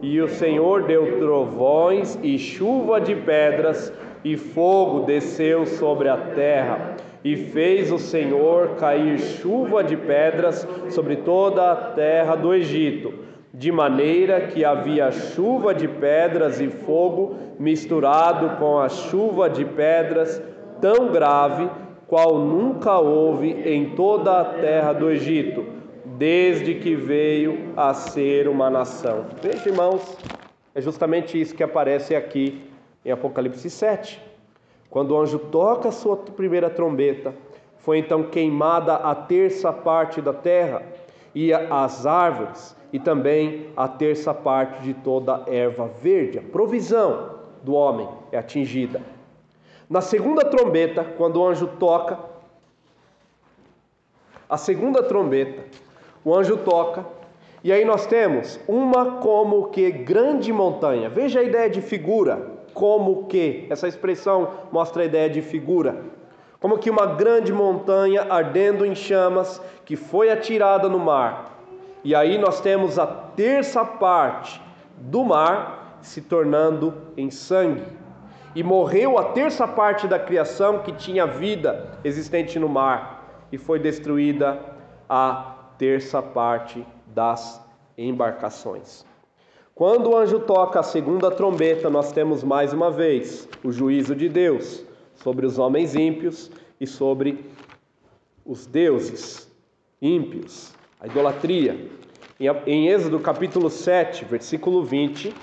[0.00, 3.92] e o Senhor deu trovões e chuva de pedras,
[4.24, 6.96] e fogo desceu sobre a terra.
[7.24, 13.12] E fez o Senhor cair chuva de pedras sobre toda a terra do Egito,
[13.52, 20.40] de maneira que havia chuva de pedras e fogo misturado com a chuva de pedras
[20.80, 21.68] tão grave
[22.06, 25.64] qual nunca houve em toda a terra do Egito,
[26.04, 29.26] desde que veio a ser uma nação.
[29.40, 30.16] Veja, irmãos,
[30.74, 32.68] é justamente isso que aparece aqui
[33.04, 34.20] em Apocalipse 7.
[34.88, 37.32] Quando o anjo toca a sua primeira trombeta,
[37.78, 40.82] foi então queimada a terça parte da terra
[41.34, 46.38] e as árvores, e também a terça parte de toda erva verde.
[46.38, 49.00] A provisão do homem é atingida.
[49.88, 52.18] Na segunda trombeta, quando o anjo toca,
[54.48, 55.64] a segunda trombeta,
[56.24, 57.04] o anjo toca,
[57.62, 61.10] e aí nós temos uma como que grande montanha.
[61.10, 63.66] Veja a ideia de figura, como que.
[63.68, 66.02] Essa expressão mostra a ideia de figura.
[66.58, 71.49] Como que uma grande montanha ardendo em chamas que foi atirada no mar.
[72.02, 74.60] E aí nós temos a terça parte
[74.96, 77.84] do mar se tornando em sangue.
[78.54, 83.78] E morreu a terça parte da criação que tinha vida existente no mar, e foi
[83.78, 84.58] destruída
[85.08, 87.64] a terça parte das
[87.96, 89.04] embarcações.
[89.74, 94.28] Quando o anjo toca a segunda trombeta, nós temos mais uma vez o juízo de
[94.28, 94.84] Deus
[95.14, 97.50] sobre os homens ímpios e sobre
[98.44, 99.50] os deuses
[100.02, 101.90] ímpios, a idolatria.
[102.66, 105.34] Em Êxodo capítulo 7, versículo 20,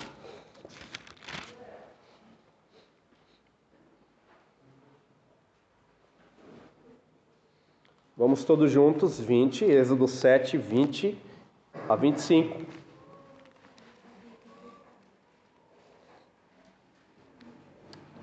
[8.19, 11.15] Vamos todos juntos, 20, Êxodo 7, 20
[11.87, 12.65] a 25.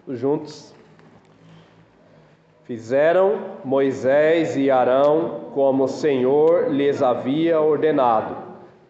[0.08, 0.73] Juntos.
[2.64, 8.36] Fizeram Moisés e Arão como o Senhor lhes havia ordenado.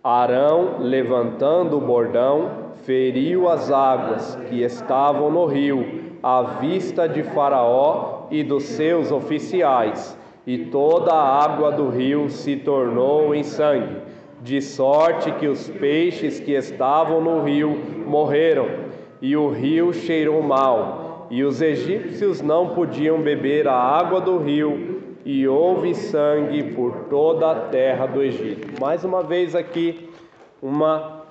[0.02, 2.50] Arão, levantando o bordão,
[2.84, 10.16] feriu as águas que estavam no rio, à vista de Faraó e dos seus oficiais
[10.46, 13.96] e toda a água do rio se tornou em sangue,
[14.42, 17.74] de sorte que os peixes que estavam no rio
[18.06, 18.68] morreram,
[19.22, 21.03] e o rio cheirou mal,
[21.34, 27.50] e os egípcios não podiam beber a água do rio, e houve sangue por toda
[27.50, 28.80] a terra do Egito.
[28.80, 30.08] Mais uma vez aqui,
[30.62, 31.24] uma,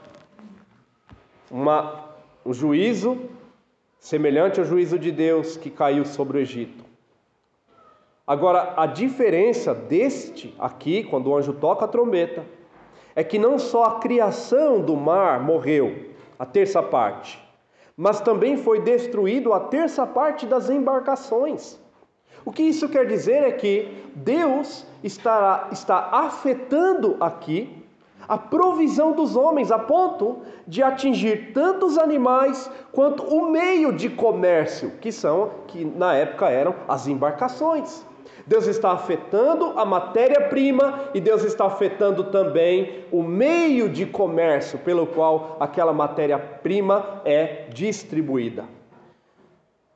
[1.49, 2.03] uma,
[2.45, 3.17] um juízo
[3.97, 6.83] semelhante ao juízo de Deus que caiu sobre o Egito.
[8.27, 12.43] Agora, a diferença deste aqui, quando o anjo toca a trombeta,
[13.15, 17.41] é que não só a criação do mar morreu, a terça parte,
[17.95, 21.79] mas também foi destruído a terça parte das embarcações.
[22.45, 27.83] O que isso quer dizer é que Deus estará, está afetando aqui
[28.27, 34.09] a provisão dos homens a ponto de atingir tanto os animais quanto o meio de
[34.09, 38.05] comércio, que são que na época eram as embarcações.
[38.45, 45.07] Deus está afetando a matéria-prima e Deus está afetando também o meio de comércio pelo
[45.07, 48.65] qual aquela matéria-prima é distribuída.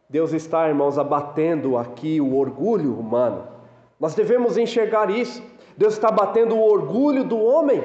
[0.10, 3.46] Deus está, irmãos, abatendo aqui o orgulho humano.
[4.00, 5.44] Nós devemos enxergar isso.
[5.76, 7.84] Deus está batendo o orgulho do homem.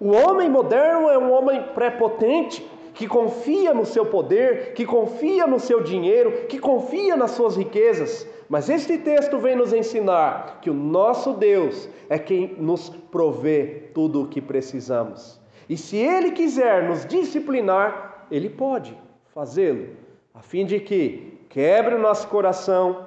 [0.00, 5.60] O homem moderno é um homem prepotente, que confia no seu poder, que confia no
[5.60, 8.26] seu dinheiro, que confia nas suas riquezas.
[8.48, 14.22] Mas este texto vem nos ensinar que o nosso Deus é quem nos provê tudo
[14.22, 15.38] o que precisamos.
[15.68, 18.96] E se Ele quiser nos disciplinar, Ele pode
[19.34, 19.88] fazê-lo,
[20.34, 23.06] a fim de que quebre o nosso coração,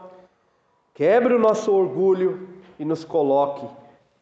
[0.93, 3.65] quebre o nosso orgulho e nos coloque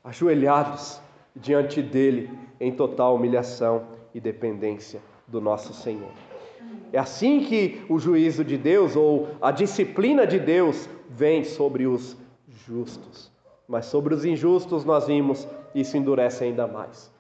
[0.04, 1.02] ajoelhados
[1.36, 6.29] diante dele em total humilhação e dependência do nosso Senhor.
[6.92, 12.18] É assim que o juízo de Deus ou a disciplina de Deus vem sobre os
[12.68, 13.32] justos.
[13.68, 17.12] Mas sobre os injustos nós vimos isso endurece ainda mais.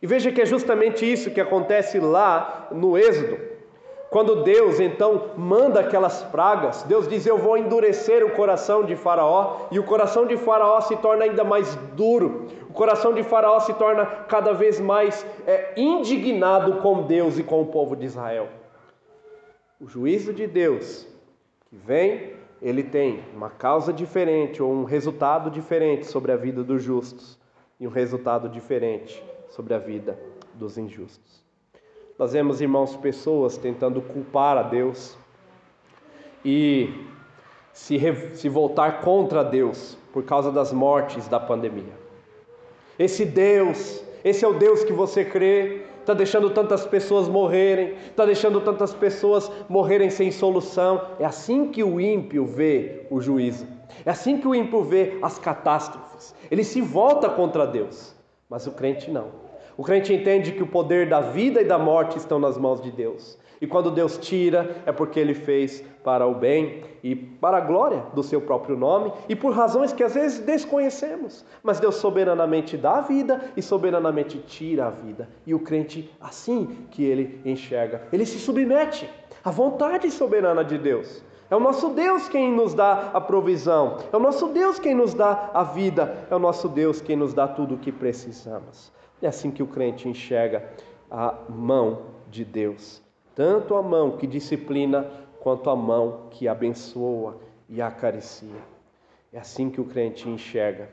[0.00, 3.38] E veja que é justamente isso que acontece lá no Êxodo.
[4.10, 9.68] Quando Deus então manda aquelas pragas, Deus diz: Eu vou endurecer o coração de Faraó,
[9.70, 13.72] e o coração de Faraó se torna ainda mais duro, o coração de Faraó se
[13.74, 18.48] torna cada vez mais é, indignado com Deus e com o povo de Israel.
[19.82, 21.04] O juízo de Deus
[21.68, 26.84] que vem, ele tem uma causa diferente ou um resultado diferente sobre a vida dos
[26.84, 27.36] justos
[27.80, 29.20] e um resultado diferente
[29.50, 30.16] sobre a vida
[30.54, 31.42] dos injustos.
[32.16, 35.18] Nós vemos, irmãos, pessoas tentando culpar a Deus
[36.44, 36.88] e
[37.72, 37.98] se,
[38.34, 41.98] se voltar contra Deus por causa das mortes da pandemia.
[42.96, 48.26] Esse Deus, esse é o Deus que você crê, está deixando tantas pessoas morrerem, está
[48.26, 51.00] deixando tantas pessoas morrerem sem solução.
[51.18, 53.66] É assim que o ímpio vê o juízo,
[54.04, 56.34] é assim que o ímpio vê as catástrofes.
[56.50, 58.14] Ele se volta contra Deus,
[58.50, 59.42] mas o crente não.
[59.76, 62.90] O crente entende que o poder da vida e da morte estão nas mãos de
[62.90, 63.38] Deus.
[63.60, 68.04] E quando Deus tira, é porque Ele fez para o bem e para a glória
[68.14, 71.44] do seu próprio nome e por razões que às vezes desconhecemos.
[71.62, 75.28] Mas Deus soberanamente dá a vida e soberanamente tira a vida.
[75.46, 79.08] E o crente, assim que ele enxerga, ele se submete
[79.44, 81.22] à vontade soberana de Deus.
[81.52, 85.12] É o nosso Deus quem nos dá a provisão, é o nosso Deus quem nos
[85.12, 88.90] dá a vida, é o nosso Deus quem nos dá tudo o que precisamos.
[89.20, 90.64] É assim que o crente enxerga
[91.10, 93.02] a mão de Deus,
[93.34, 95.06] tanto a mão que disciplina
[95.42, 97.36] quanto a mão que abençoa
[97.68, 98.62] e acaricia.
[99.32, 100.88] É assim que o crente enxerga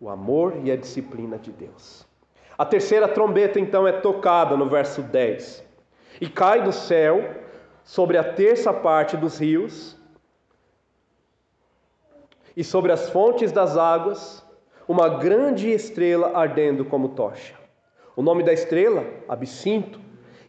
[0.00, 2.06] o amor e a disciplina de Deus.
[2.56, 5.64] A terceira trombeta então é tocada no verso 10.
[6.20, 7.42] E cai do céu
[7.82, 9.98] sobre a terça parte dos rios
[12.56, 14.46] e sobre as fontes das águas
[14.86, 17.54] uma grande estrela ardendo como tocha.
[18.14, 19.98] O nome da estrela, Absinto,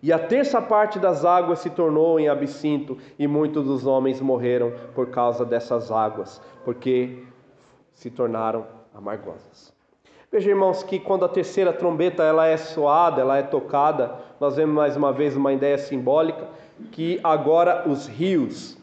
[0.04, 4.74] e a terça parte das águas se tornou em absinto, e muitos dos homens morreram
[4.94, 7.24] por causa dessas águas, porque
[7.94, 9.74] se tornaram amargosas.
[10.30, 14.76] Veja, irmãos, que quando a terceira trombeta ela é soada, ela é tocada, nós vemos
[14.76, 16.50] mais uma vez uma ideia simbólica
[16.92, 18.78] que agora os rios,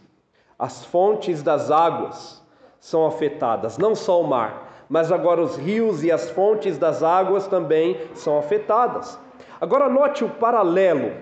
[0.59, 2.43] as fontes das águas
[2.79, 7.47] são afetadas, não só o mar, mas agora os rios e as fontes das águas
[7.47, 9.18] também são afetadas.
[9.61, 11.12] Agora note o paralelo.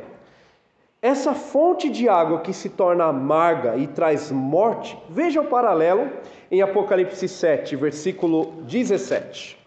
[1.03, 6.11] Essa fonte de água que se torna amarga e traz morte, veja o paralelo
[6.51, 9.59] em Apocalipse 7, versículo 17.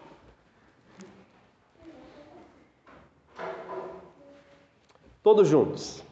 [5.21, 6.03] Todos juntos.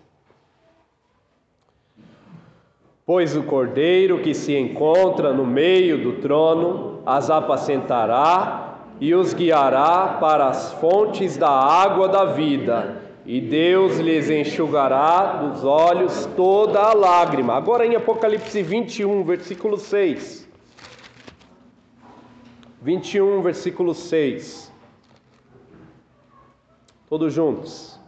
[3.05, 8.68] Pois o cordeiro que se encontra no meio do trono as apacentará
[8.99, 15.63] e os guiará para as fontes da água da vida, e Deus lhes enxugará dos
[15.63, 17.53] olhos toda a lágrima.
[17.55, 20.49] Agora em Apocalipse 21, versículo 6.
[22.81, 24.73] 21, versículo 6.
[27.07, 27.99] Todos juntos.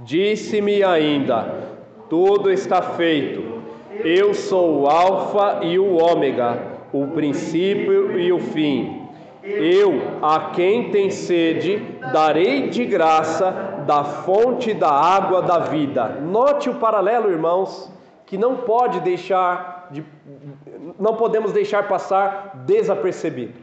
[0.00, 1.70] Disse-me ainda:
[2.08, 3.62] tudo está feito.
[4.04, 9.08] Eu sou o Alfa e o Ômega, o princípio e o fim.
[9.42, 11.78] Eu, a quem tem sede,
[12.12, 13.50] darei de graça
[13.86, 16.08] da fonte da água da vida.
[16.20, 17.90] Note o paralelo, irmãos,
[18.26, 20.04] que não pode deixar de,
[20.98, 23.54] não podemos deixar passar desapercebido.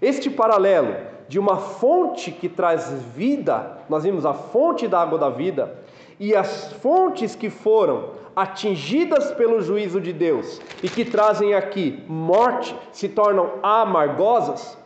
[0.00, 0.94] Este paralelo
[1.28, 5.78] de uma fonte que traz vida, nós vimos a fonte da água da vida,
[6.18, 12.76] e as fontes que foram atingidas pelo juízo de Deus e que trazem aqui morte
[12.92, 14.76] se tornam amargosas,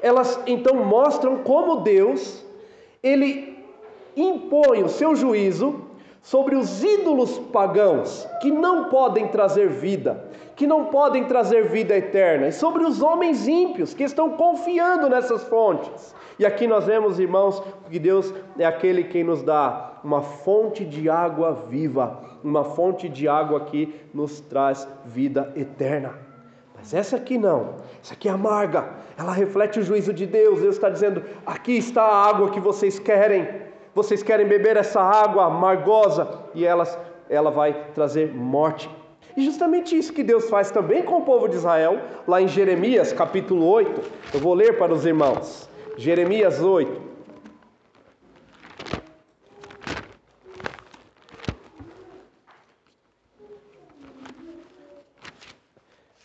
[0.00, 2.42] elas então mostram como Deus
[3.02, 3.62] ele
[4.16, 5.82] impõe o seu juízo
[6.22, 10.23] sobre os ídolos pagãos que não podem trazer vida,
[10.56, 15.44] que não podem trazer vida eterna, e sobre os homens ímpios que estão confiando nessas
[15.44, 16.14] fontes.
[16.38, 21.08] E aqui nós vemos, irmãos, que Deus é aquele quem nos dá uma fonte de
[21.08, 26.14] água viva, uma fonte de água que nos traz vida eterna.
[26.76, 27.76] Mas essa aqui não.
[28.02, 28.90] Essa aqui é amarga.
[29.16, 30.60] Ela reflete o juízo de Deus.
[30.60, 33.48] Deus está dizendo: aqui está a água que vocês querem.
[33.94, 36.98] Vocês querem beber essa água amargosa e elas,
[37.30, 38.90] ela vai trazer morte.
[39.36, 43.12] E justamente isso que Deus faz também com o povo de Israel, lá em Jeremias
[43.12, 44.00] capítulo 8.
[44.34, 45.68] Eu vou ler para os irmãos.
[45.96, 47.14] Jeremias 8.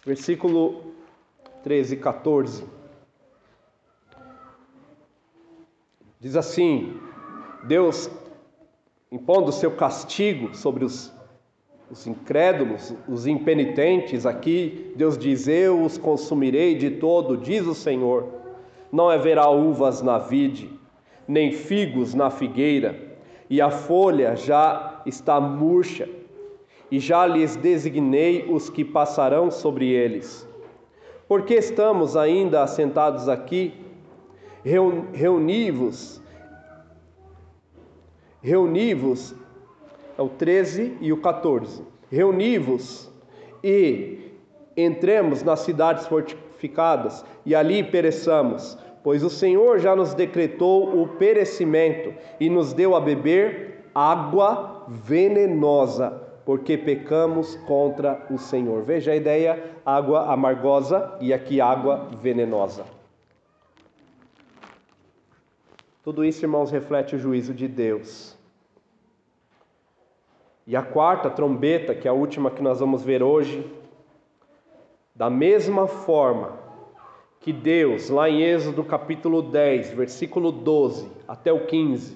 [0.10, 0.96] versículo
[1.64, 2.64] 13 e 14.
[6.20, 7.00] Diz assim:
[7.66, 8.10] Deus
[9.12, 11.14] impondo o seu castigo sobre os,
[11.92, 18.28] os incrédulos, os impenitentes, aqui Deus diz: Eu os consumirei de todo, diz o Senhor.
[18.92, 20.70] Não haverá uvas na vide,
[21.28, 23.18] nem figos na figueira,
[23.50, 26.08] e a folha já está murcha
[26.92, 30.48] e já lhes designei os que passarão sobre eles.
[31.28, 33.74] Porque estamos ainda assentados aqui,
[34.64, 36.20] reuni-vos,
[38.42, 39.36] reuni-vos,
[40.20, 43.10] é o 13 e o 14, reuni-vos
[43.64, 44.34] e
[44.76, 52.14] entremos nas cidades fortificadas e ali pereçamos, pois o Senhor já nos decretou o perecimento
[52.38, 58.84] e nos deu a beber água venenosa porque pecamos contra o Senhor.
[58.84, 62.84] Veja a ideia: água amargosa e aqui água venenosa.
[66.04, 68.38] Tudo isso, irmãos, reflete o juízo de Deus.
[70.70, 73.66] E a quarta trombeta, que é a última que nós vamos ver hoje,
[75.16, 76.60] da mesma forma
[77.40, 82.16] que Deus, lá em Êxodo capítulo 10, versículo 12 até o 15,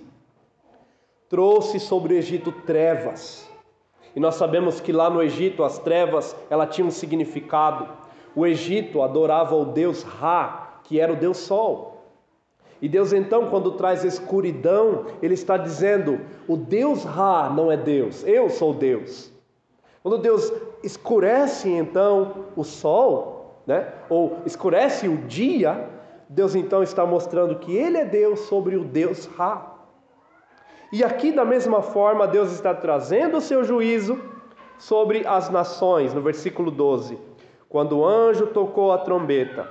[1.28, 3.50] trouxe sobre o Egito trevas,
[4.16, 7.90] e nós sabemos que lá no Egito as trevas, ela tinha um significado.
[8.36, 11.93] O Egito adorava o deus Ra, que era o deus Sol.
[12.82, 18.24] E Deus então, quando traz escuridão, ele está dizendo: "O Deus Ra não é Deus,
[18.26, 19.32] eu sou Deus".
[20.02, 20.52] Quando Deus
[20.84, 23.94] escurece então o sol, né?
[24.10, 25.90] Ou escurece o dia,
[26.28, 29.74] Deus então está mostrando que ele é Deus sobre o Deus Ra.
[30.92, 34.20] E aqui, da mesma forma, Deus está trazendo o seu juízo
[34.78, 37.18] sobre as nações, no versículo 12.
[37.70, 39.68] Quando o anjo tocou a trombeta,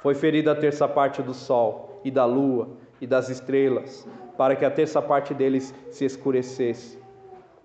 [0.00, 2.70] foi ferida a terça parte do sol e da lua
[3.00, 6.98] e das estrelas, para que a terça parte deles se escurecesse.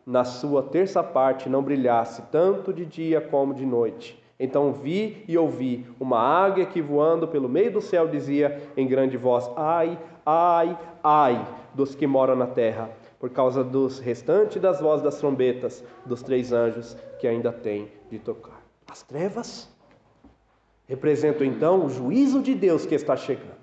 [0.06, 4.22] Na sua terça parte não brilhasse tanto de dia como de noite.
[4.40, 9.18] Então vi e ouvi uma águia que voando pelo meio do céu dizia em grande
[9.18, 15.04] voz: Ai, ai, ai dos que moram na terra, por causa dos restantes das vozes
[15.04, 18.62] das trombetas dos três anjos que ainda têm de tocar.
[18.88, 19.74] As trevas
[20.88, 23.56] representam então o juízo de Deus que está chegando.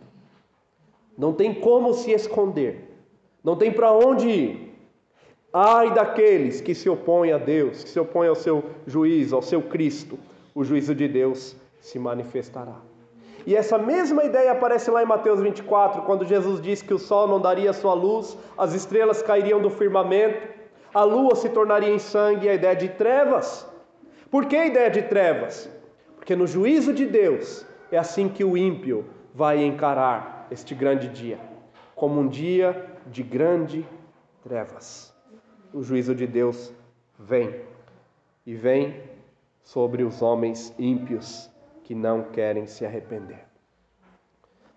[1.16, 2.89] Não tem como se esconder,
[3.45, 4.73] não tem para onde ir.
[5.53, 9.62] Ai daqueles que se opõem a Deus, que se opõem ao seu juízo, ao seu
[9.62, 10.18] Cristo
[10.55, 12.77] o juízo de Deus se manifestará.
[13.47, 17.27] E essa mesma ideia aparece lá em Mateus 24, quando Jesus diz que o sol
[17.27, 20.47] não daria sua luz, as estrelas cairiam do firmamento,
[20.95, 23.66] a lua se tornaria em sangue, a ideia de trevas.
[24.31, 25.68] Por que a ideia de trevas?
[26.23, 29.05] Porque no juízo de Deus é assim que o ímpio
[29.35, 31.41] vai encarar este grande dia,
[31.97, 33.85] como um dia de grande
[34.41, 35.12] trevas.
[35.75, 36.73] O juízo de Deus
[37.18, 37.62] vem
[38.47, 39.03] e vem
[39.64, 41.51] sobre os homens ímpios
[41.83, 43.45] que não querem se arrepender.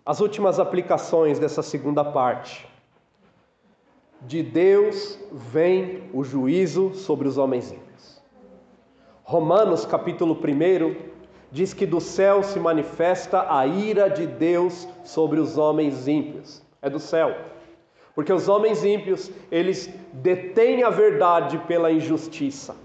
[0.03, 2.67] As últimas aplicações dessa segunda parte.
[4.21, 8.19] De Deus vem o juízo sobre os homens ímpios.
[9.23, 11.04] Romanos capítulo 1
[11.55, 16.61] diz que do céu se manifesta a ira de Deus sobre os homens ímpios.
[16.81, 17.33] É do céu.
[18.13, 22.75] Porque os homens ímpios, eles detêm a verdade pela injustiça.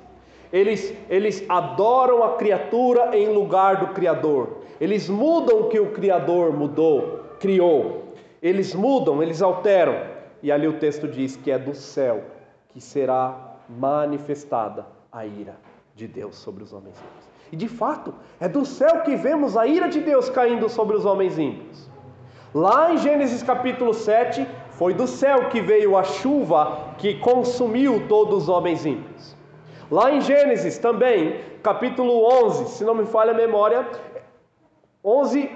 [0.52, 4.58] Eles, eles adoram a criatura em lugar do Criador.
[4.80, 8.14] Eles mudam o que o Criador mudou, criou.
[8.40, 10.00] Eles mudam, eles alteram.
[10.40, 12.22] E ali o texto diz que é do céu
[12.68, 15.56] que será manifestada a ira
[15.96, 17.29] de Deus sobre os homens ímpios.
[17.52, 21.04] E de fato, é do céu que vemos a ira de Deus caindo sobre os
[21.04, 21.90] homens ímpios.
[22.54, 28.44] Lá em Gênesis capítulo 7, foi do céu que veio a chuva que consumiu todos
[28.44, 29.36] os homens ímpios.
[29.90, 33.86] Lá em Gênesis também, capítulo 11, se não me falha a memória,
[35.04, 35.50] 11,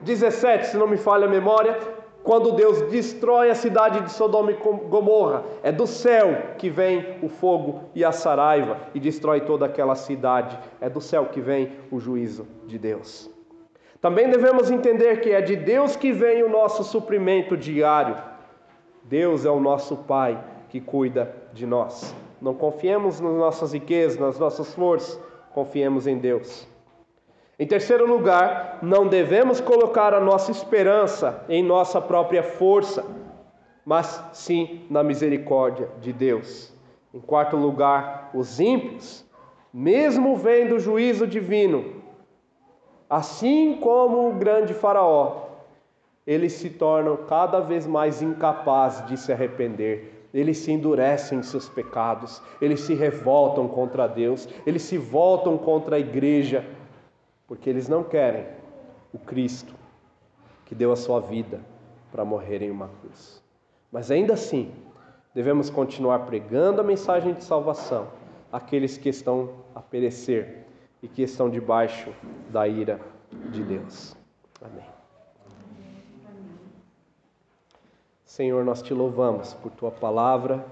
[0.00, 1.78] 17, se não me falha a memória,
[2.24, 7.28] Quando Deus destrói a cidade de Sodoma e Gomorra, é do céu que vem o
[7.28, 10.58] fogo e a saraiva e destrói toda aquela cidade.
[10.80, 13.30] É do céu que vem o juízo de Deus.
[14.00, 18.16] Também devemos entender que é de Deus que vem o nosso suprimento diário.
[19.02, 22.14] Deus é o nosso Pai que cuida de nós.
[22.40, 25.20] Não confiemos nas nossas riquezas, nas nossas forças,
[25.52, 26.66] confiemos em Deus.
[27.56, 33.04] Em terceiro lugar, não devemos colocar a nossa esperança em nossa própria força,
[33.84, 36.72] mas sim na misericórdia de Deus.
[37.12, 39.24] Em quarto lugar, os ímpios,
[39.72, 42.02] mesmo vendo o juízo divino,
[43.08, 45.44] assim como o grande Faraó,
[46.26, 50.28] eles se tornam cada vez mais incapazes de se arrepender.
[50.34, 55.94] Eles se endurecem em seus pecados, eles se revoltam contra Deus, eles se voltam contra
[55.94, 56.64] a igreja
[57.54, 58.44] porque eles não querem
[59.12, 59.72] o Cristo
[60.66, 61.60] que deu a sua vida
[62.10, 63.40] para morrer em uma cruz.
[63.92, 64.72] Mas ainda assim,
[65.32, 68.08] devemos continuar pregando a mensagem de salvação
[68.50, 70.64] àqueles que estão a perecer
[71.00, 72.12] e que estão debaixo
[72.50, 73.00] da ira
[73.52, 74.16] de Deus.
[74.60, 74.88] Amém.
[78.24, 80.66] Senhor, nós te louvamos por tua palavra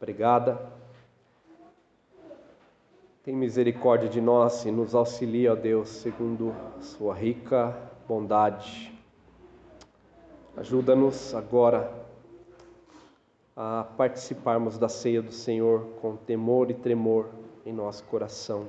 [0.00, 0.60] pregada
[3.30, 7.76] tem misericórdia de nós e nos auxilia, ó Deus, segundo sua rica
[8.08, 8.92] bondade.
[10.56, 11.92] Ajuda-nos agora
[13.54, 17.28] a participarmos da ceia do Senhor com temor e tremor
[17.64, 18.66] em nosso coração.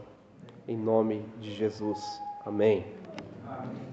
[0.68, 2.00] Em nome de Jesus.
[2.46, 2.86] Amém.
[3.48, 3.91] Amém.